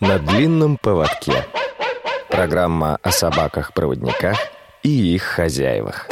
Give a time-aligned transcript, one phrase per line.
[0.00, 1.44] На длинном поводке.
[2.30, 4.38] Программа о собаках-проводниках
[4.82, 6.08] и их хозяевах.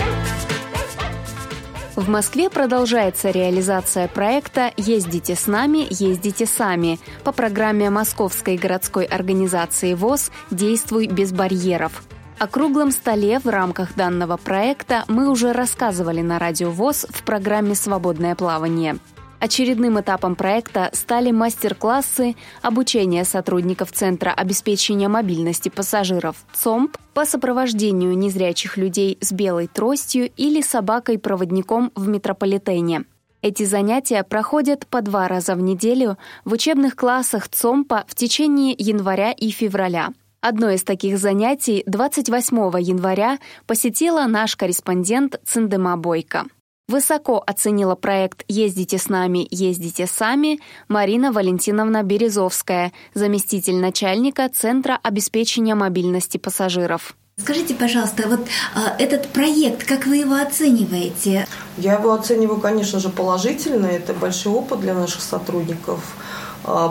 [1.97, 9.95] В Москве продолжается реализация проекта «Ездите с нами, ездите сами» по программе Московской городской организации
[9.95, 12.03] ВОЗ «Действуй без барьеров».
[12.39, 17.75] О круглом столе в рамках данного проекта мы уже рассказывали на Радио ВОЗ в программе
[17.75, 18.99] «Свободное плавание».
[19.41, 28.77] Очередным этапом проекта стали мастер-классы обучения сотрудников Центра обеспечения мобильности пассажиров ЦОМП по сопровождению незрячих
[28.77, 33.05] людей с белой тростью или собакой-проводником в метрополитене.
[33.41, 39.31] Эти занятия проходят по два раза в неделю в учебных классах ЦОМПа в течение января
[39.31, 40.09] и февраля.
[40.41, 46.47] Одно из таких занятий 28 января посетила наш корреспондент Циндема Бойко.
[46.89, 55.75] Высоко оценила проект «Ездите с нами, ездите сами» Марина Валентиновна Березовская, заместитель начальника Центра обеспечения
[55.75, 57.15] мобильности пассажиров.
[57.37, 58.41] Скажите, пожалуйста, вот
[58.75, 61.47] а, этот проект, как вы его оцениваете?
[61.77, 63.85] Я его оцениваю, конечно же, положительно.
[63.85, 66.01] Это большой опыт для наших сотрудников–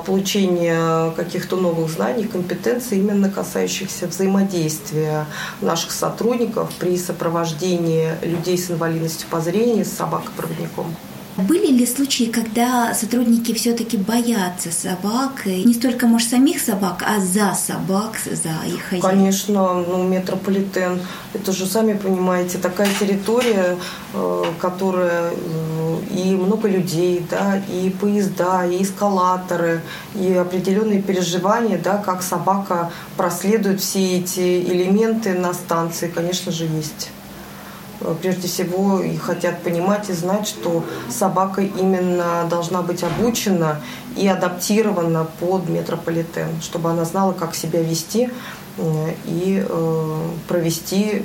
[0.05, 5.25] получения каких-то новых знаний, компетенций, именно касающихся взаимодействия
[5.61, 10.95] наших сотрудников при сопровождении людей с инвалидностью по зрению с собакопроводником.
[11.37, 17.53] Были ли случаи, когда сотрудники все-таки боятся собак, не столько, может, самих собак, а за
[17.53, 19.03] собак, за их хозяев?
[19.03, 20.99] Конечно, ну, метрополитен,
[21.35, 23.77] это же, сами понимаете, такая территория,
[24.15, 25.31] э, которая
[26.09, 29.81] и много людей, да, и поезда, и эскалаторы,
[30.15, 37.09] и определенные переживания, да, как собака проследует все эти элементы на станции, конечно же, есть.
[38.01, 43.81] Э, прежде всего и хотят понимать и знать, что собака именно должна быть обучена
[44.15, 48.29] и адаптирована под метрополитен, чтобы она знала, как себя вести
[49.25, 51.23] и э, провести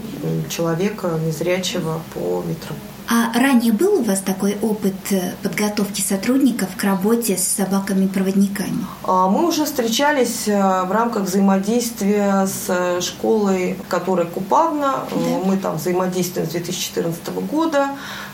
[0.48, 2.91] человека незрячего по метрополитену.
[3.08, 8.86] А ранее был у вас такой опыт э, подготовки сотрудников к работе с собаками-проводниками?
[9.04, 15.04] А, мы уже встречались э, в рамках взаимодействия с э, школой, которая Купавна.
[15.10, 15.16] Да.
[15.44, 17.90] Мы там взаимодействуем с 2014 года.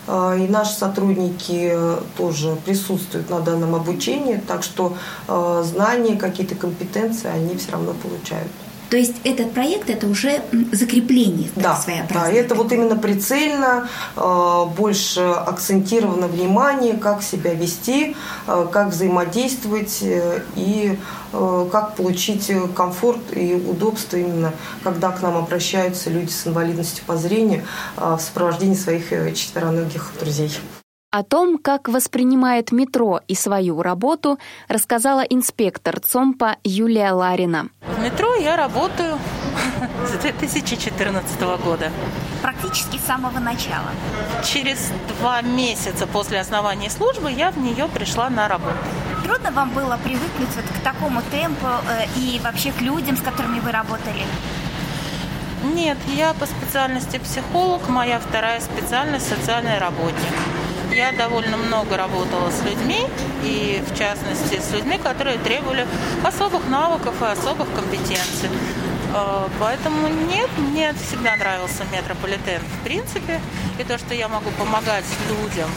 [0.07, 1.77] И наши сотрудники
[2.17, 4.97] тоже присутствуют на данном обучении, так что
[5.27, 8.47] знания, какие-то компетенции они все равно получают.
[8.89, 10.41] То есть этот проект это уже
[10.71, 12.31] закрепление да, своеобразное.
[12.31, 18.15] Да, это вот именно прицельно, э, больше акцентировано внимание, как себя вести,
[18.47, 20.97] э, как взаимодействовать э, и
[21.31, 24.51] как получить комфорт и удобство именно,
[24.83, 27.65] когда к нам обращаются люди с инвалидностью по зрению
[27.97, 30.51] в сопровождении своих четвероногих друзей.
[31.11, 34.37] О том, как воспринимает метро и свою работу,
[34.67, 37.69] рассказала инспектор ЦОМПа Юлия Ларина.
[37.81, 39.17] В метро я работаю
[40.07, 41.91] с 2014 года.
[42.43, 43.89] Практически с самого начала.
[44.45, 48.77] Через два месяца после основания службы я в нее пришла на работу.
[49.23, 53.59] Трудно вам было привыкнуть вот к такому темпу э, и вообще к людям, с которыми
[53.61, 54.25] вы работали?
[55.63, 60.58] Нет, я по специальности психолог, моя вторая специальность социальный работник.
[60.91, 63.05] Я довольно много работала с людьми,
[63.43, 65.87] и в частности с людьми, которые требовали
[66.23, 68.49] особых навыков и особых компетенций.
[69.13, 73.39] Э, поэтому нет, мне всегда нравился метрополитен в принципе.
[73.77, 75.69] И то, что я могу помогать людям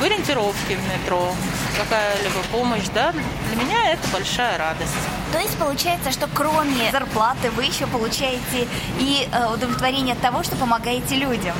[0.00, 1.32] в ориентировке в метро,
[1.78, 4.92] какая-либо помощь, да, для меня это большая радость.
[5.32, 8.66] То есть получается, что кроме зарплаты вы еще получаете
[8.98, 11.54] и э, удовлетворение от того, что помогаете людям?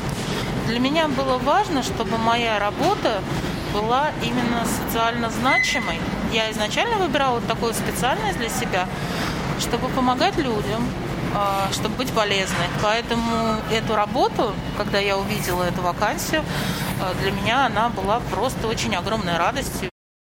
[0.68, 3.20] Для меня было важно, чтобы моя работа
[3.72, 5.98] была именно социально значимой.
[6.32, 8.86] Я изначально выбирала вот такую специальность для себя,
[9.58, 10.86] чтобы помогать людям,
[11.34, 12.66] а, чтобы быть полезной.
[12.82, 16.44] Поэтому эту работу, когда я увидела эту вакансию,
[17.00, 19.88] а, для меня она была просто очень огромной радостью.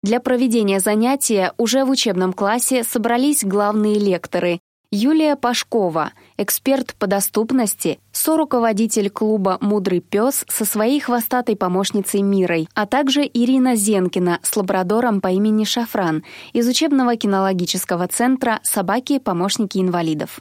[0.04, 4.60] Для проведения занятия уже в учебном классе собрались главные лекторы
[4.92, 12.86] Юлия Пашкова, эксперт по доступности, соруководитель клуба «Мудрый пес» со своей хвостатой помощницей Мирой, а
[12.86, 16.24] также Ирина Зенкина с лабрадором по имени Шафран
[16.54, 20.40] из учебного кинологического центра «Собаки-помощники инвалидов».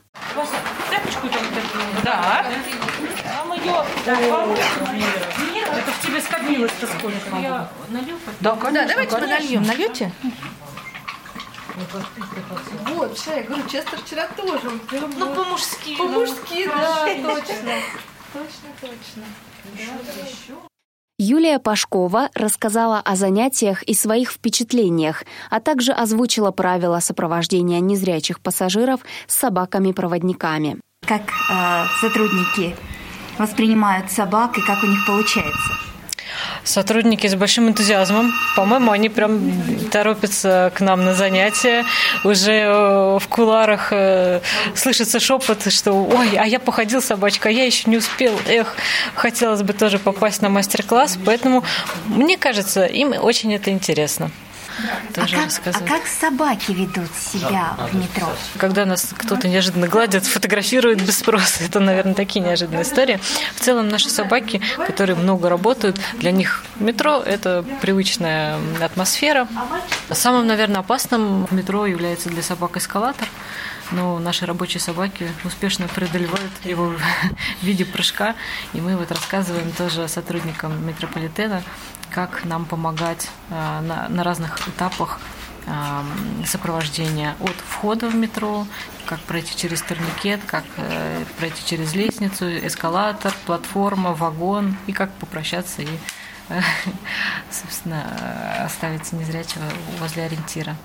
[2.04, 2.46] Да.
[5.76, 7.36] Это в тебе скопилось-то сколько?
[7.40, 8.16] Я налью?
[8.40, 8.86] Да, конечно.
[8.86, 9.62] Да, давайте подольем.
[9.62, 10.12] Нальете?
[12.94, 14.70] Вот, что я говорю, Честер вчера тоже.
[15.16, 15.96] Ну, по-мужски.
[15.96, 17.72] По-мужски, да, точно.
[18.32, 19.24] Точно, точно.
[19.74, 20.54] Да, еще.
[21.18, 29.00] Юлия Пашкова рассказала о занятиях и своих впечатлениях, а также озвучила правила сопровождения незрячих пассажиров
[29.26, 30.78] с собаками-проводниками.
[31.06, 32.76] Как э, сотрудники
[33.38, 35.75] воспринимают собак и как у них получается?
[36.66, 38.32] Сотрудники с большим энтузиазмом.
[38.56, 39.52] По-моему, они прям
[39.92, 41.84] торопятся к нам на занятия.
[42.24, 44.40] Уже э, в куларах э,
[44.74, 48.32] слышится шепот, что «Ой, а я походил собачка, а я еще не успел.
[48.48, 48.74] Эх,
[49.14, 51.18] хотелось бы тоже попасть на мастер-класс».
[51.24, 51.62] Поэтому,
[52.06, 54.32] мне кажется, им очень это интересно
[55.14, 55.82] тоже а как, рассказать.
[55.82, 58.28] А как собаки ведут себя в метро?
[58.58, 63.20] Когда нас кто-то неожиданно гладит, фотографирует без спроса, это, наверное, такие неожиданные истории.
[63.54, 69.48] В целом наши собаки, которые много работают, для них метро– это привычная атмосфера.
[70.10, 73.26] Самым, наверное, опасным в метро является для собак эскалатор
[73.92, 77.00] но наши рабочие собаки успешно преодолевают его в
[77.62, 78.34] виде прыжка,
[78.72, 81.62] и мы вот рассказываем тоже сотрудникам метрополитена,
[82.10, 85.20] как нам помогать э, на, разных этапах
[85.66, 86.02] э,
[86.44, 88.66] сопровождения от входа в метро,
[89.06, 95.82] как пройти через турникет, как э, пройти через лестницу, эскалатор, платформа, вагон, и как попрощаться
[95.82, 95.88] и,
[97.50, 99.64] собственно, оставить незрячего
[99.98, 100.76] возле ориентира.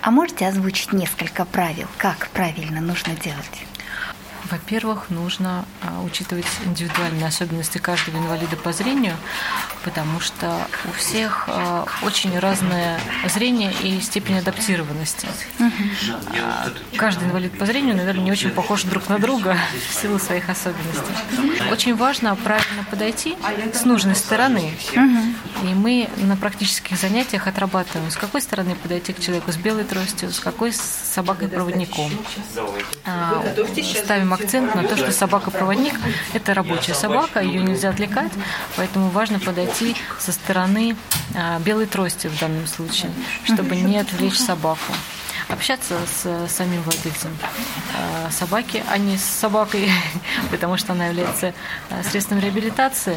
[0.00, 3.66] А можете озвучить несколько правил, как правильно нужно делать?
[4.52, 9.16] Во-первых, нужно а, учитывать индивидуальные особенности каждого инвалида по зрению,
[9.82, 13.00] потому что у всех а, очень разное
[13.32, 15.26] зрение и степень адаптированности.
[15.58, 16.68] А,
[16.98, 19.56] каждый инвалид по зрению, наверное, не очень похож друг на друга
[19.90, 21.14] в силу своих особенностей.
[21.70, 23.34] Очень важно правильно подойти
[23.72, 24.74] с нужной стороны.
[25.62, 30.30] И мы на практических занятиях отрабатываем, с какой стороны подойти к человеку с белой тростью,
[30.30, 32.10] с какой с собакой-проводником.
[34.04, 35.94] Ставим акцент на то, что собака-проводник–
[36.32, 38.32] это рабочая собака, ее нельзя отвлекать,
[38.76, 40.96] поэтому важно подойти со стороны
[41.34, 43.10] а, белой трости в данном случае,
[43.44, 44.92] чтобы не отвлечь собаку
[45.48, 47.36] общаться с самим владельцем
[47.96, 49.90] а, собаки, а не с собакой,
[50.50, 51.54] потому что она является
[51.90, 53.16] а, средством реабилитации,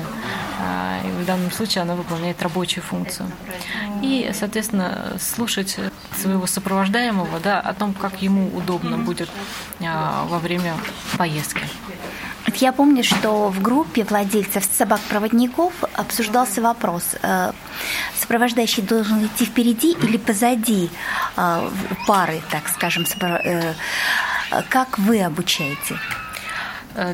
[1.03, 3.29] и в данном случае она выполняет рабочую функцию.
[4.01, 5.77] И, соответственно, слушать
[6.19, 9.29] своего сопровождаемого да, о том, как ему удобно будет
[9.79, 10.75] во время
[11.17, 11.61] поездки.
[12.53, 17.51] Я помню, что в группе владельцев собак-проводников обсуждался вопрос, э,
[18.19, 20.89] сопровождающий должен идти впереди или позади
[21.37, 21.69] э,
[22.07, 23.05] пары, так скажем.
[23.21, 23.73] Э,
[24.69, 25.97] как вы обучаете?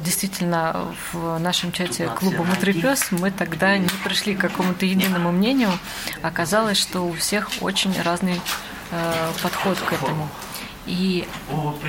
[0.05, 5.71] Действительно, в нашем чате клуба «Мудрый мы тогда не пришли к какому-то единому мнению.
[6.21, 8.39] Оказалось, что у всех очень разный
[9.41, 10.29] подход к этому.
[10.85, 11.27] И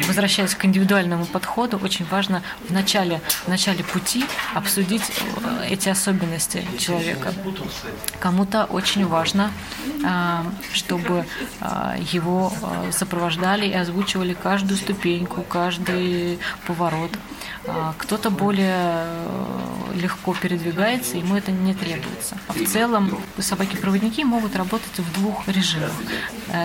[0.06, 4.24] возвращаясь к индивидуальному подходу, очень важно в начале, в начале пути
[4.54, 5.02] обсудить
[5.42, 7.32] э, эти особенности человека.
[8.20, 9.50] Кому-то очень важно,
[10.04, 11.24] а, чтобы
[11.60, 17.12] а, его э, сопровождали и озвучивали каждую ступеньку, каждый поворот.
[17.66, 22.36] А, кто-то более э, легко передвигается, ему это не требуется.
[22.48, 25.92] В целом собаки-проводники могут работать в двух режимах.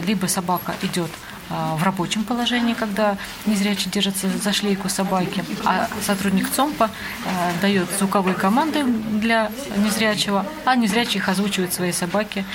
[0.05, 6.49] Либо собака идет а, в рабочем положении, когда незрячий держится за шлейку собаки, а сотрудник
[6.51, 6.89] ЦОМПа
[7.25, 12.45] а, дает звуковые команды для незрячего, а незрячий их озвучивает своей собаке,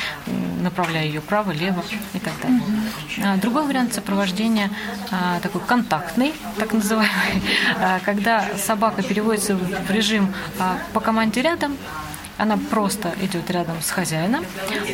[0.60, 2.60] направляя ее право, лево и так далее.
[3.24, 4.70] А, другой вариант сопровождения
[5.42, 7.42] такой контактный, так называемый,
[8.04, 10.32] когда собака переводится в режим
[10.92, 11.76] по команде рядом,
[12.42, 14.44] она просто идет рядом с хозяином,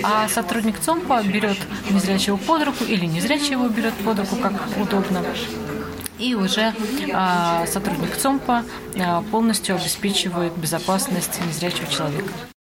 [0.02, 1.56] а сотрудник ЦОМПа берет
[1.90, 5.24] незрячего под руку или незрячий его берет под руку, как удобно.
[6.18, 6.74] И уже
[7.14, 8.64] а, сотрудник ЦОМПа
[9.00, 12.28] а, полностью обеспечивает безопасность незрячего человека.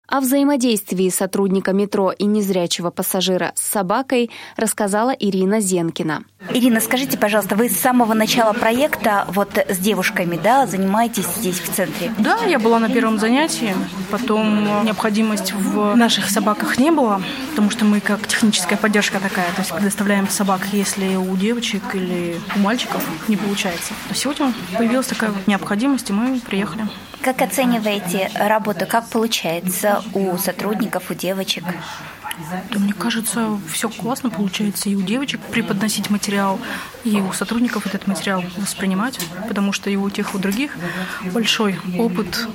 [0.08, 6.24] О взаимодействии сотрудника метро и незрячего пассажира с собакой рассказала Ирина Зенкина.
[6.56, 11.74] Ирина, скажите, пожалуйста, вы с самого начала проекта вот с девушками, да, занимаетесь здесь в
[11.74, 12.14] центре?
[12.16, 13.74] Да, я была на первом занятии,
[14.08, 17.20] потом необходимость в наших собаках не было,
[17.50, 22.38] потому что мы как техническая поддержка такая, то есть предоставляем собак, если у девочек или
[22.54, 23.92] у мальчиков не получается.
[24.08, 26.86] А сегодня появилась такая необходимость, и мы приехали.
[27.20, 28.86] Как оцениваете работу?
[28.86, 31.64] Как получается у сотрудников, у девочек?
[32.74, 36.60] Мне кажется, все классно получается и у девочек преподносить материал,
[37.04, 40.76] и у сотрудников этот материал воспринимать, потому что и у тех, и у других
[41.32, 42.48] большой опыт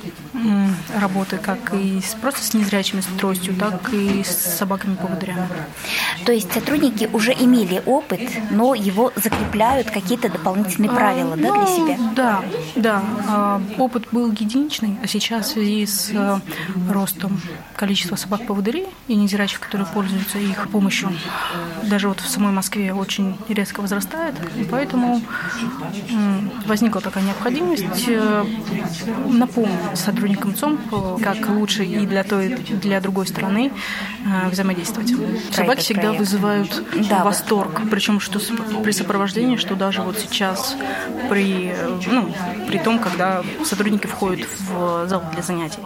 [0.96, 5.48] работы как и просто с незрячими с тростью, так и с собаками-поводырями.
[6.26, 8.22] То есть сотрудники уже имели опыт,
[8.52, 11.98] но его закрепляют какие-то дополнительные правила, да, для себя?
[12.16, 12.44] Да,
[12.76, 13.04] да.
[13.28, 16.40] А, опыт был единичный, а сейчас в связи с э,
[16.90, 17.40] ростом
[17.76, 21.12] количества собак-поводырей и незрячих, которые пользуются их помощью,
[21.84, 25.22] даже вот в самой Москве очень резко возрастает, и поэтому
[26.66, 28.46] возникла такая необходимость э,
[29.28, 33.72] напомнить сотрудникам ЦОМ, э, как лучше и для той, и для другой стороны
[34.50, 35.14] взаимодействовать.
[35.52, 38.40] Собаки всегда вызывают да, восторг, причем что
[38.84, 40.76] при сопровождении, что даже вот сейчас
[41.30, 41.76] при,
[42.08, 42.34] ну,
[42.68, 45.82] при том, когда сотрудники входят в зал для занятий.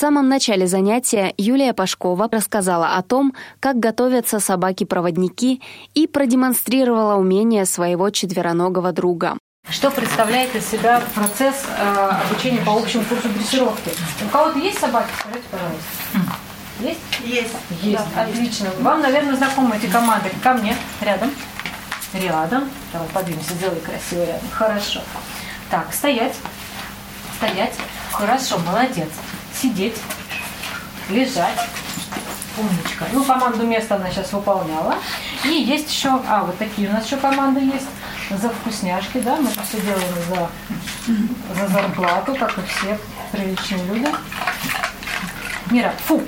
[0.00, 5.60] В самом начале занятия Юлия Пашкова рассказала о том, как готовятся собаки-проводники
[5.92, 9.36] и продемонстрировала умение своего четвероногого друга.
[9.68, 13.90] Что представляет из себя процесс э, обучения по общему курсу дрессировки?
[14.24, 15.10] У кого-то есть собаки?
[15.18, 15.84] Скажите, пожалуйста.
[16.80, 17.00] Есть?
[17.22, 17.54] Есть.
[17.82, 18.64] Есть, да, отлично.
[18.68, 18.80] Есть.
[18.80, 20.30] Вам, наверное, знакомы эти команды.
[20.42, 21.30] Ко мне, рядом.
[22.14, 22.70] Рядом.
[22.94, 24.48] Давай подвинемся, сделай красиво рядом.
[24.50, 25.02] Хорошо.
[25.70, 26.36] Так, стоять.
[27.36, 27.74] Стоять.
[28.12, 29.10] Хорошо, молодец.
[29.60, 29.96] Сидеть.
[31.08, 31.58] Лежать.
[32.56, 33.06] Умничка.
[33.12, 34.96] Ну, команду места она сейчас выполняла.
[35.44, 37.86] И есть еще, а, вот такие у нас еще команды есть.
[38.30, 40.48] За вкусняшки, да, мы это все делаем за,
[41.54, 42.98] за зарплату, как и все
[43.32, 44.06] приличные люди.
[45.70, 46.22] Мира, фу,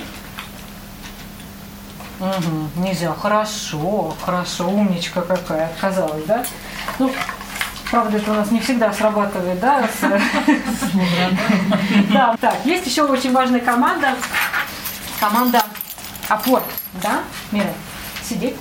[2.22, 3.12] Угу, нельзя.
[3.14, 6.44] Хорошо, хорошо, умничка какая, оказалось, да?
[7.00, 7.12] Ну,
[7.92, 9.86] правда, это у нас не всегда срабатывает, да?
[12.10, 14.16] Да, так, есть еще очень важная команда.
[15.20, 15.62] Команда
[16.28, 16.62] опор,
[16.94, 17.20] да?
[17.52, 17.72] Мира,
[18.24, 18.56] сидеть.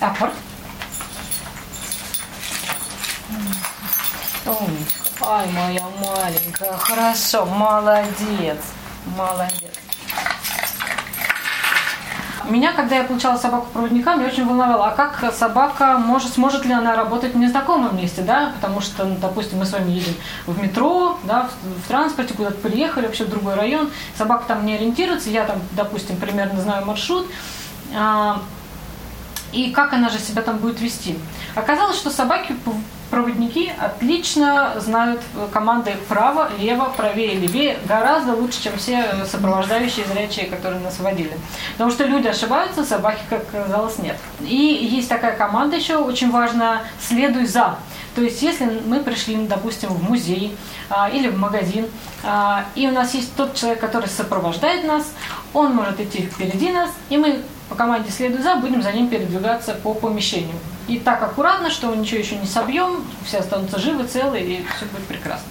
[0.00, 0.30] Опор.
[4.46, 5.04] Умничка.
[5.26, 6.72] Ай, моя маленькая.
[6.78, 8.58] Хорошо, молодец.
[9.16, 9.83] Молодец.
[12.48, 16.96] Меня, когда я получала собаку-проводника, мне очень волновало, а как собака может, сможет ли она
[16.96, 20.14] работать в незнакомом месте, да, потому что, ну, допустим, мы с вами едем
[20.46, 24.74] в метро, да, в, в транспорте, куда-то приехали, вообще в другой район, собака там не
[24.74, 27.26] ориентируется, я там, допустим, примерно знаю маршрут,
[27.94, 28.40] а,
[29.52, 31.18] и как она же себя там будет вести.
[31.54, 32.56] Оказалось, что собаки
[33.14, 35.20] проводники отлично знают
[35.52, 41.38] команды право, лево, правее, левее гораздо лучше, чем все сопровождающие зрячие, которые нас водили.
[41.74, 44.16] Потому что люди ошибаются, собаки, как оказалось, нет.
[44.40, 47.78] И есть такая команда еще очень важная «следуй за».
[48.16, 50.56] То есть, если мы пришли, допустим, в музей
[50.90, 51.86] а, или в магазин,
[52.24, 55.12] а, и у нас есть тот человек, который сопровождает нас,
[55.52, 59.74] он может идти впереди нас, и мы по команде «следуй за» будем за ним передвигаться
[59.74, 60.54] по помещению.
[60.88, 65.04] И так аккуратно, что ничего еще не собьем, все останутся живы, целы, и все будет
[65.04, 65.48] прекрасно.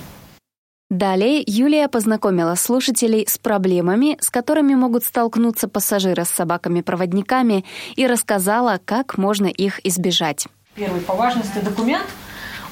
[0.89, 7.65] Далее Юлия познакомила слушателей с проблемами, с которыми могут столкнуться пассажиры с собаками-проводниками,
[7.96, 10.48] и рассказала, как можно их избежать.
[10.75, 12.05] Первый по важности документ–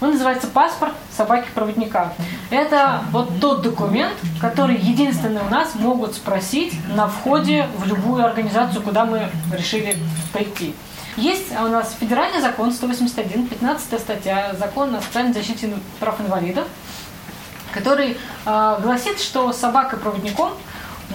[0.01, 2.13] он называется паспорт собаки-проводника.
[2.50, 8.81] Это вот тот документ, который единственный у нас могут спросить на входе в любую организацию,
[8.81, 9.96] куда мы решили
[10.34, 10.74] прийти.
[11.17, 16.67] Есть у нас федеральный закон 181, 15 статья закона о социальной защите прав инвалидов,
[17.74, 20.53] который э, гласит, что собака-проводником–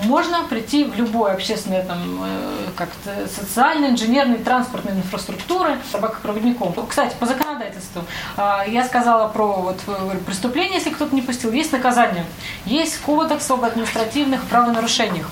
[0.05, 6.75] можно прийти в любой общественной там, э, как-то социальной, инженерной, транспортной инфраструктуры собакопроводником.
[6.87, 8.05] Кстати, по законодательству
[8.37, 9.81] а, я сказала про вот,
[10.25, 12.25] преступление, если кто-то не пустил, есть наказание.
[12.65, 15.27] Есть кодекс об административных правонарушениях.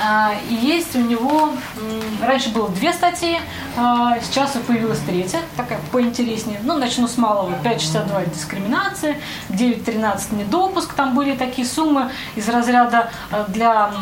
[0.00, 1.50] А, и есть у него,
[2.22, 3.38] раньше было две статьи,
[3.76, 6.60] а, сейчас появилась третья, такая поинтереснее.
[6.62, 7.52] Ну, начну с малого.
[7.64, 9.16] 5,62 дискриминация,
[9.48, 10.94] 9,13 недопуск.
[10.94, 13.92] Там были такие суммы из разряда а, для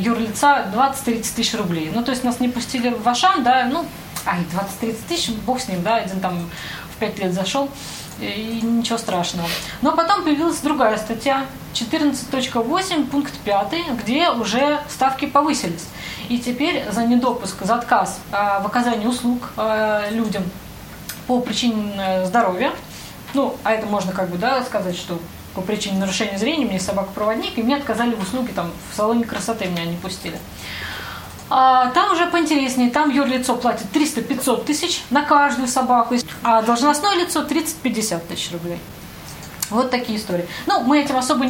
[0.00, 1.90] юрлица 20-30 тысяч рублей.
[1.94, 3.86] Ну, то есть нас не пустили в Ашан, да, ну,
[4.26, 4.40] ай,
[4.80, 6.50] 20-30 тысяч, бог с ним, да, один там
[6.94, 7.70] в 5 лет зашел
[8.20, 9.48] и ничего страшного.
[9.82, 15.86] Но потом появилась другая статья, 14.8, пункт 5, где уже ставки повысились.
[16.28, 20.42] И теперь за недопуск, за отказ а, в оказании услуг а, людям
[21.26, 22.72] по причине э, здоровья,
[23.34, 25.18] ну, а это можно как бы, да, сказать, что
[25.54, 29.66] по причине нарушения зрения мне собака-проводник, и мне отказали в услуге, там, в салоне красоты
[29.66, 30.38] меня не пустили.
[31.50, 37.42] А, там уже поинтереснее, там юрлицо платит 300-500 тысяч на каждую собаку, а должностное лицо
[37.42, 38.78] 30-50 тысяч рублей.
[39.70, 40.46] Вот такие истории.
[40.66, 41.46] Ну, мы этим особо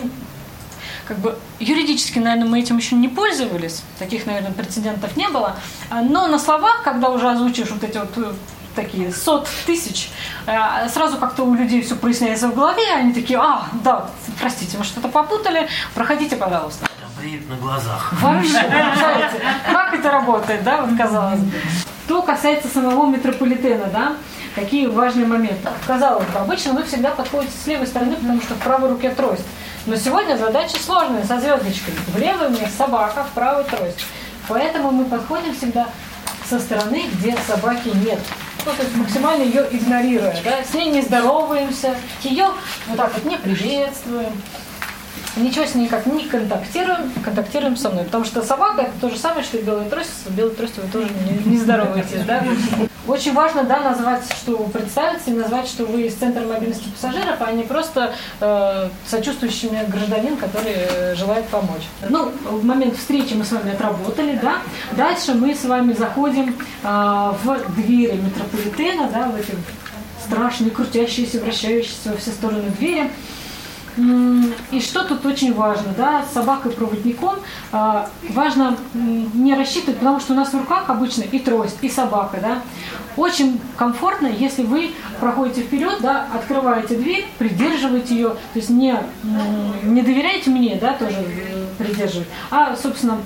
[1.09, 5.57] как бы юридически, наверное, мы этим еще не пользовались, таких, наверное, прецедентов не было,
[5.89, 8.33] а, но на словах, когда уже озвучишь вот эти вот э,
[8.77, 10.11] такие сот тысяч,
[10.47, 14.85] э, сразу как-то у людей все проясняется в голове, они такие, а, да, простите, мы
[14.85, 16.87] что-то попутали, проходите, пожалуйста.
[17.19, 18.13] Бреют на глазах.
[18.21, 18.63] Вообще,
[19.99, 21.53] это работает, да, вот казалось бы.
[22.07, 24.15] Что касается самого метрополитена, да,
[24.55, 25.69] какие важные моменты.
[25.87, 29.45] Казалось бы, обычно вы всегда подходите с левой стороны, потому что в правой руке трость.
[29.87, 31.95] Но сегодня задача сложная, со звездочкой.
[32.09, 34.05] В левой мне собака, в правой трость.
[34.49, 35.89] Поэтому мы подходим всегда
[36.49, 38.19] со стороны, где собаки нет.
[38.65, 42.49] Ну, то есть максимально ее игнорируя, да, с ней не здороваемся, ее
[42.87, 44.33] вот так вот не приветствуем,
[45.37, 48.05] ничего с ней никак не контактируем, контактируем со мной.
[48.05, 50.11] Потому что собака это то же самое, что и белая трость.
[50.27, 52.25] С белой тростью вы тоже не, не здороваетесь.
[52.27, 52.45] Да?
[53.07, 57.37] Очень важно да, назвать, что вы представиться, и назвать, что вы из Центра мобильности пассажиров,
[57.41, 61.85] а не просто э, сочувствующий гражданин, который э, желает помочь.
[62.07, 64.59] Ну, в момент встречи мы с вами отработали, да.
[64.93, 69.55] Дальше мы с вами заходим э, в двери метрополитена, да, в эти
[70.23, 73.11] страшные, крутящиеся, вращающиеся во все стороны двери.
[73.97, 77.37] И что тут очень важно, да, с собакой-проводником
[77.73, 82.39] э, важно не рассчитывать, потому что у нас в руках обычно и трость, и собака,
[82.41, 82.63] да.
[83.17, 88.97] Очень комфортно, если вы проходите вперед, да, открываете дверь, придерживаете ее, то есть не,
[89.83, 93.19] не доверяете мне, да, тоже э, придерживать, а, собственно,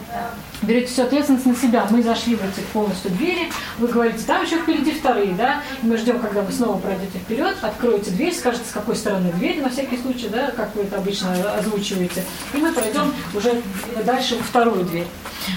[0.63, 1.87] берете всю ответственность на себя.
[1.91, 5.97] Мы зашли в эти полностью двери, вы говорите, там еще впереди вторые, да, и мы
[5.97, 9.99] ждем, когда вы снова пройдете вперед, откроете дверь, скажете, с какой стороны дверь, на всякий
[9.99, 13.63] случай, да, как вы это обычно озвучиваете, и мы пройдем уже
[14.05, 15.07] дальше во вторую дверь.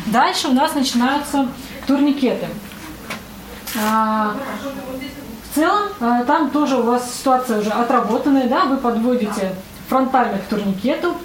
[0.07, 1.47] Дальше у нас начинаются
[1.85, 2.47] турникеты.
[3.77, 4.35] А,
[5.55, 9.55] целом, а, там тоже у вас ситуация уже отработанная, да, вы подводите
[9.87, 11.15] фронтально к турникету,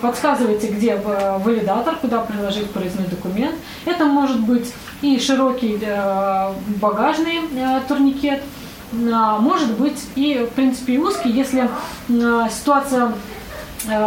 [0.00, 3.56] подсказываете, где валидатор, куда приложить проездной документ.
[3.84, 4.72] Это может быть
[5.02, 8.42] и широкий э, багажный э, турникет,
[8.90, 11.68] может быть и, в принципе, и узкий, если
[12.08, 13.12] э, ситуация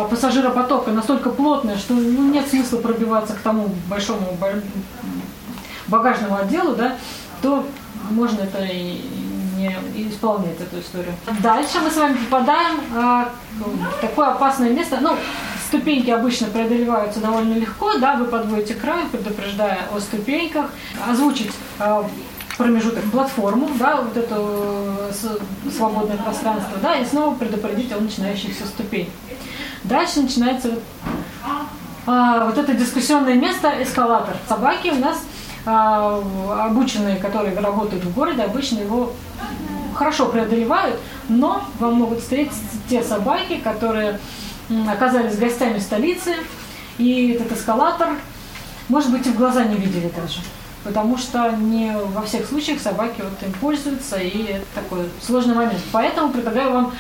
[0.09, 4.37] пассажиропотока настолько плотная, что ну, нет смысла пробиваться к тому большому
[5.87, 6.95] багажному отделу, да,
[7.41, 7.65] то
[8.09, 9.01] можно это и
[9.95, 11.13] не исполнять эту историю.
[11.41, 14.99] Дальше мы с вами попадаем в такое опасное место.
[15.01, 15.15] Ну,
[15.71, 20.65] Ступеньки обычно преодолеваются довольно легко, да, вы подводите край, предупреждая о ступеньках,
[21.09, 22.03] озвучить э,
[22.57, 25.11] промежуток, платформу, да, вот это э,
[25.73, 29.13] свободное пространство, да, и снова предупредить о начинающихся ступенях.
[29.85, 30.71] Дальше начинается
[32.05, 34.35] а, вот это дискуссионное место, эскалатор.
[34.49, 35.23] Собаки у нас
[35.65, 36.21] а,
[36.65, 39.13] обученные, которые работают в городе, обычно его
[39.93, 40.99] хорошо преодолевают,
[41.29, 44.19] но вам могут встретиться те собаки, которые
[44.89, 46.35] оказались гостями столицы,
[46.97, 48.09] и этот эскалатор,
[48.89, 50.39] может быть, и в глаза не видели даже.
[50.83, 55.79] Потому что не во всех случаях собаки вот им пользуются, и это такой сложный момент.
[55.91, 56.93] Поэтому предлагаю вам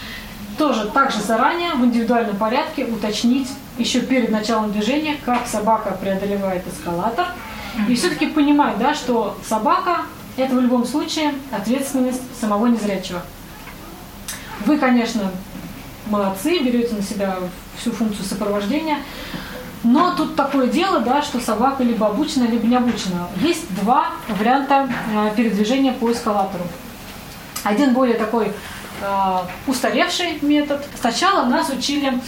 [0.57, 7.27] тоже также заранее в индивидуальном порядке уточнить еще перед началом движения, как собака преодолевает эскалатор.
[7.87, 10.01] И все-таки понимать, да, что собака–
[10.37, 13.21] это в любом случае ответственность самого незрячего.
[14.65, 15.31] Вы, конечно,
[16.07, 17.37] молодцы, берете на себя
[17.77, 18.99] всю функцию сопровождения.
[19.83, 23.27] Но тут такое дело, да, что собака либо обучена, либо не обучена.
[23.37, 26.63] Есть два варианта э, передвижения по эскалатору.
[27.63, 28.51] Один более такой
[29.01, 30.85] э, устаревший метод.
[30.99, 32.19] Сначала нас учили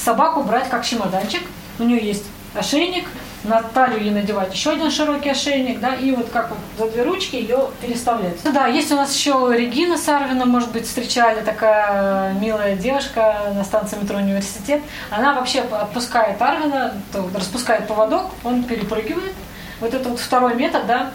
[0.00, 1.42] собаку брать как чемоданчик.
[1.78, 3.06] У нее есть ошейник,
[3.44, 7.02] на талию ей надевать еще один широкий ошейник, да, и вот как вот за две
[7.02, 8.36] ручки ее переставлять.
[8.44, 13.64] Ну да, есть у нас еще Регина Сарвина, может быть, встречали, такая милая девушка на
[13.64, 14.82] станции метро Университет.
[15.10, 16.94] Она вообще отпускает Арвина,
[17.34, 19.34] распускает поводок, он перепрыгивает.
[19.80, 21.10] Вот это вот второй метод, да,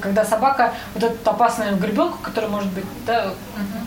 [0.00, 3.34] когда собака, вот эту опасную гребенку, которая может быть, да,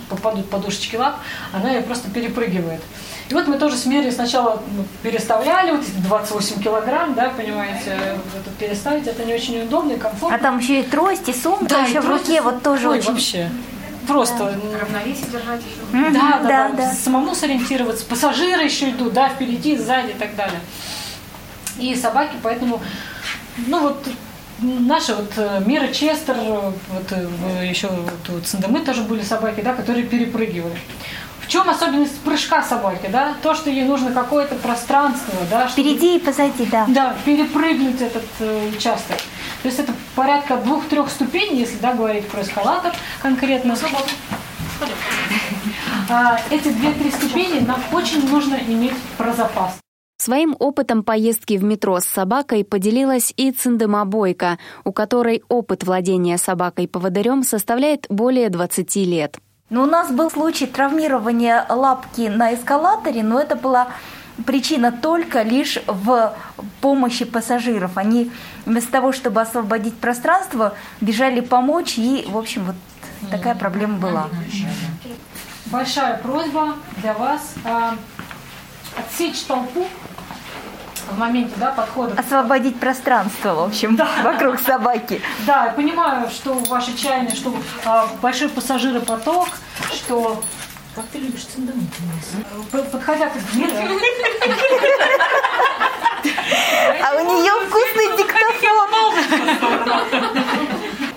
[0.09, 1.17] попадут подушечки лап,
[1.53, 2.81] она ее просто перепрыгивает.
[3.29, 9.07] И вот мы тоже смерили сначала ну, переставляли, вот 28 килограмм, да, понимаете, вот переставить,
[9.07, 10.37] это не очень удобно и комфортно.
[10.37, 12.99] А там еще и трость, и сумка, да, еще и в руке, вот тоже Ой,
[12.99, 13.11] очень...
[13.11, 13.49] вообще.
[14.07, 14.79] Просто да.
[14.79, 15.97] равновесие держать еще.
[15.97, 18.05] Mm-hmm, да, да, да, да, самому сориентироваться.
[18.05, 20.59] Пассажиры еще идут, да, впереди, сзади и так далее.
[21.79, 22.79] И собаки, поэтому,
[23.65, 24.05] ну вот
[24.59, 29.73] наши вот э, Мира Честер, вот э, еще вот, вот Сандемы тоже были собаки, да,
[29.73, 30.77] которые перепрыгивали.
[31.55, 33.33] В чем особенность прыжка собаки, да?
[33.41, 35.69] То, что ей нужно какое-то пространство, да?
[35.69, 36.83] Впереди и позади, да.
[36.89, 39.15] Да, перепрыгнуть этот э, участок.
[39.63, 43.77] То есть это порядка двух-трех ступеней, если да, говорить про эскалатор конкретно.
[46.09, 49.77] А, эти две-три ступени нам очень нужно иметь про запас.
[50.17, 56.37] Своим опытом поездки в метро с собакой поделилась и Циндема Бойко, у которой опыт владения
[56.37, 59.39] собакой-поводырем составляет более 20 лет.
[59.75, 63.89] Но у нас был случай травмирования лапки на эскалаторе, но это была
[64.45, 66.33] причина только лишь в
[66.79, 67.97] помощи пассажиров.
[67.97, 68.31] Они
[68.65, 72.75] вместо того, чтобы освободить пространство, бежали помочь, и, в общем, вот
[73.29, 74.29] такая проблема была.
[75.65, 77.95] Большая просьба для вас а,
[78.97, 79.85] отсечь толпу
[81.11, 82.19] в моменте да, подхода.
[82.19, 84.09] Освободить пространство, в общем, да.
[84.23, 85.21] вокруг собаки.
[85.45, 89.49] Да, понимаю, что ваши чайные, что а, большой пассажиропоток,
[89.93, 90.43] что
[90.95, 91.83] как ты любишь циндамут
[92.91, 93.73] Подходя к двери.
[97.03, 98.35] А у нее вкусный диктофон.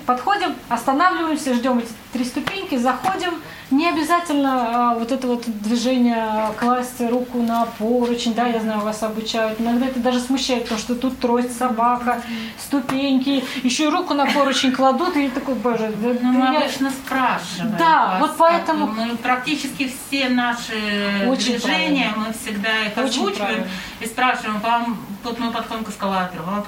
[0.07, 7.01] Подходим, останавливаемся, ждем эти три ступеньки, заходим, не обязательно а, вот это вот движение класть
[7.01, 9.61] руку на поручень, да, я знаю, вас обучают.
[9.61, 12.23] Иногда это даже смущает, потому что тут трость, собака,
[12.59, 15.93] ступеньки, еще и руку на поручень кладут, и такой, боже.
[15.97, 16.61] Да, ну, мы я...
[16.61, 17.77] обычно спрашиваем.
[17.79, 18.87] Да, вас, вот поэтому...
[18.87, 22.27] Мы практически все наши Очень движения, правильно.
[22.29, 23.71] мы всегда их Очень озвучиваем правильно.
[24.01, 26.65] и спрашиваем, вам, вот мы подходим к эскалатору, вам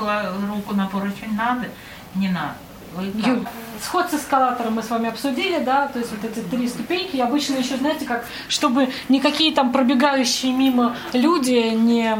[0.51, 1.67] руку на поручень надо?
[2.15, 2.55] Не надо.
[2.99, 3.45] Ю,
[3.83, 7.17] сход с эскалатором мы с вами обсудили, да, то есть вот эти три ступеньки.
[7.17, 12.17] И обычно еще, знаете, как, чтобы никакие там пробегающие мимо люди не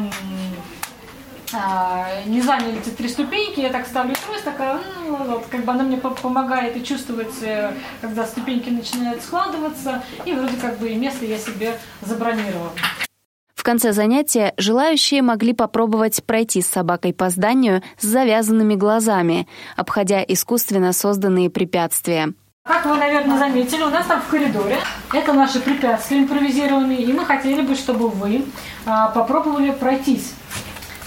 [1.53, 5.73] а, не заняли эти три ступеньки, я так ставлю трость, такая, ну, вот, как бы
[5.73, 10.95] она мне помогает и чувствовать, э, когда ступеньки начинают складываться, и вроде как бы и
[10.95, 12.71] место я себе забронировала.
[13.61, 19.47] В конце занятия желающие могли попробовать пройти с собакой по зданию с завязанными глазами,
[19.77, 22.33] обходя искусственно созданные препятствия.
[22.65, 24.79] Как вы, наверное, заметили, у нас там в коридоре
[25.13, 28.47] это наши препятствия импровизированные, и мы хотели бы, чтобы вы
[28.87, 30.33] а, попробовали пройтись,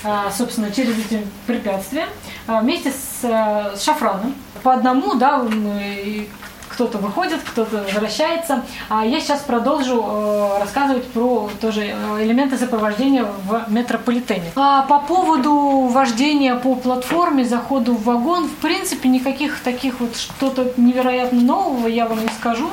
[0.03, 2.05] а, собственно, через эти препятствия
[2.45, 4.35] а, вместе с, с шафраном.
[4.61, 6.27] По одному, да, мы,
[6.73, 8.63] кто-то выходит, кто-то возвращается.
[8.89, 14.51] А я сейчас продолжу э, рассказывать про тоже э, элементы сопровождения в метрополитене.
[14.55, 20.73] А по поводу вождения по платформе, заходу в вагон, в принципе, никаких таких вот что-то
[20.77, 22.69] невероятно нового я вам не скажу.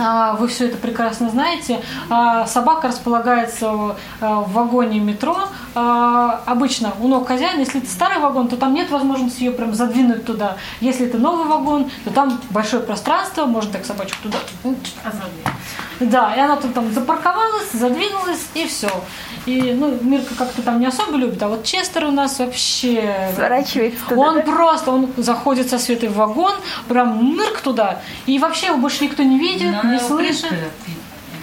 [0.00, 1.80] А, вы все это прекрасно знаете.
[2.08, 5.36] А, собака располагается а, в вагоне метро.
[5.74, 10.24] Обычно у ног хозяина, если это старый вагон, то там нет возможности ее прям задвинуть
[10.24, 10.56] туда.
[10.80, 14.38] Если это новый вагон, то там большое пространство, можно так собачку туда.
[16.00, 18.90] Да, и она тут там запарковалась, задвинулась, и все.
[19.46, 23.32] И, ну, Мирка как-то там не особо любит, а вот Честер у нас вообще...
[23.34, 24.42] Сворачивается туда, Он да?
[24.42, 26.52] просто, он заходит со Светой в вагон,
[26.88, 30.52] прям нырк туда, и вообще его больше никто не видит, Но не слышит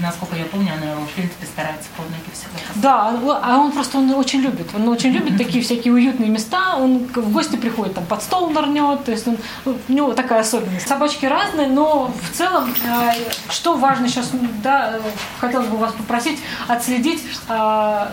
[0.01, 2.59] насколько я помню, она в принципе старается под ноги всегда.
[2.75, 4.67] Да, а он просто он очень любит.
[4.75, 6.75] Он очень любит такие всякие уютные места.
[6.77, 9.03] Он в гости приходит, там под стол нырнет.
[9.05, 10.87] То есть он, у него такая особенность.
[10.87, 13.11] Собачки разные, но в целом, э,
[13.49, 14.29] что важно сейчас,
[14.63, 14.99] да,
[15.39, 18.07] хотелось бы вас попросить отследить, э,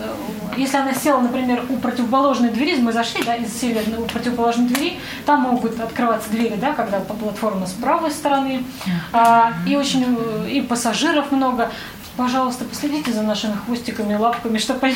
[0.57, 4.99] если она села, например, у противоположной двери, мы зашли, да, и сели у противоположной двери,
[5.25, 8.63] там могут открываться двери, да, когда платформа с правой стороны,
[9.11, 10.17] а, и очень
[10.49, 11.71] и пассажиров много
[12.17, 14.93] пожалуйста, последите за нашими хвостиками, лапками, чтобы,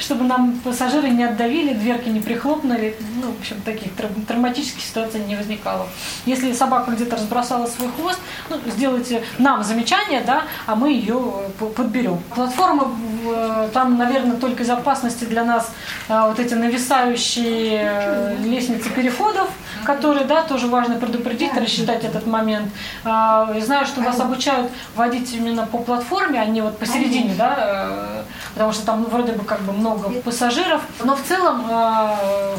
[0.00, 3.92] чтобы нам пассажиры не отдавили, дверки не прихлопнули, ну, в общем, таких
[4.26, 5.86] травматических ситуаций не возникало.
[6.26, 8.18] Если собака где-то разбросала свой хвост,
[8.50, 11.20] ну, сделайте нам замечание, да, а мы ее
[11.60, 12.18] э, подберем.
[12.34, 12.92] Платформа,
[13.26, 15.70] э, там, наверное, только из опасности для нас
[16.08, 19.48] э, вот эти нависающие лестницы переходов,
[19.84, 22.72] которые, да, тоже важно предупредить, рассчитать этот момент.
[23.04, 28.22] Я знаю, что вас обучают водить именно по платформе, а не вот посередине, да, э,
[28.54, 32.56] потому что там вроде бы как бы много пассажиров, но в целом э,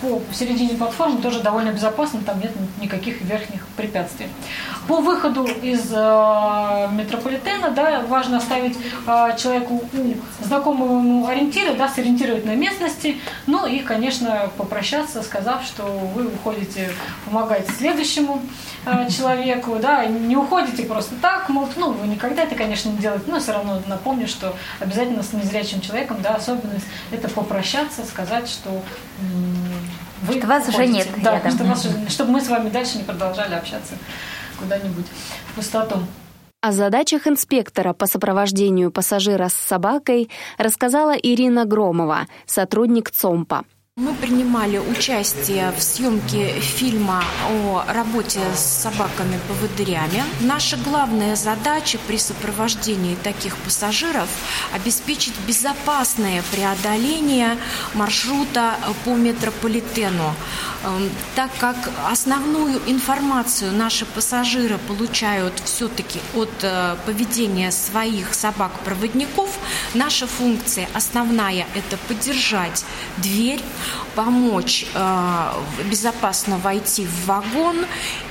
[0.00, 4.28] по середине платформы тоже довольно безопасно, там нет никаких верхних препятствий.
[4.90, 8.76] По выходу из э, метрополитена да, важно оставить
[9.06, 9.88] э, человеку
[10.42, 16.90] знакомому ему ориентиры, да, сориентировать на местности, ну и, конечно, попрощаться, сказав, что вы уходите
[17.24, 18.42] помогать следующему
[18.84, 23.26] э, человеку, да, не уходите просто так, мол, ну, вы никогда это, конечно, не делаете,
[23.28, 28.82] но все равно напомню, что обязательно с незрячим человеком, да, особенность это попрощаться, сказать, что
[30.22, 31.52] вы что вас уже нет да, рядом.
[31.52, 33.94] Что вас, чтобы мы с вами дальше не продолжали общаться
[34.60, 35.06] куда-нибудь
[35.48, 35.96] в пустоту.
[36.62, 43.64] О задачах инспектора по сопровождению пассажира с собакой рассказала Ирина Громова, сотрудник ЦОМПа.
[44.00, 50.24] Мы принимали участие в съемке фильма о работе с собаками-поводырями.
[50.40, 54.30] Наша главная задача при сопровождении таких пассажиров–
[54.74, 57.58] обеспечить безопасное преодоление
[57.92, 60.34] маршрута по метрополитену.
[60.82, 61.76] Эм, так как
[62.10, 69.50] основную информацию наши пассажиры получают все-таки от э, поведения своих собак-проводников,
[69.92, 72.82] наша функция основная– это поддержать
[73.18, 73.60] дверь,
[74.14, 75.52] помочь э,
[75.84, 77.86] безопасно войти в вагон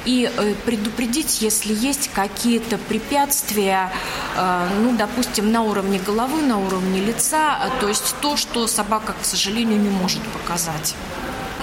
[0.06, 3.91] и э, предупредить, если есть какие-то препятствия,
[4.36, 9.26] э, ну, допустим, на уровне головы, на уровне лица, то есть то, что собака, к
[9.26, 10.95] сожалению, не может показать.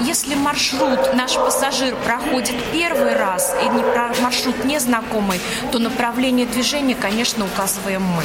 [0.01, 5.41] Если маршрут наш пассажир проходит первый раз и маршрут незнакомый,
[5.73, 8.25] то направление движения, конечно, указываем мы.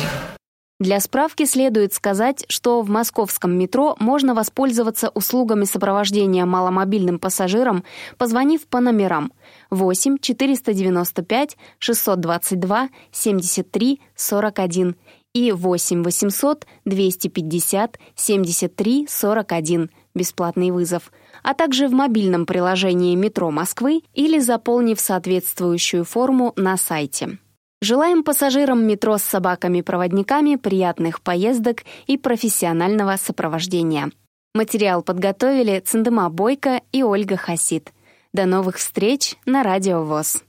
[0.81, 7.83] Для справки следует сказать, что в московском метро можно воспользоваться услугами сопровождения маломобильным пассажирам,
[8.17, 9.31] позвонив по номерам
[9.69, 14.95] 8 495 622 73 41
[15.35, 21.11] и 8 800 250 73 41 бесплатный вызов,
[21.43, 27.37] а также в мобильном приложении «Метро Москвы» или заполнив соответствующую форму на сайте.
[27.83, 34.11] Желаем пассажирам метро с собаками-проводниками приятных поездок и профессионального сопровождения.
[34.53, 37.91] Материал подготовили Циндема Бойко и Ольга Хасид.
[38.33, 40.43] До новых встреч на Радио ВОЗ.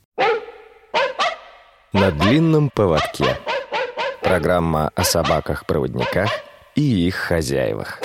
[1.95, 3.39] На длинном поводке.
[4.21, 6.29] Программа о собаках-проводниках
[6.75, 8.01] и их хозяевах.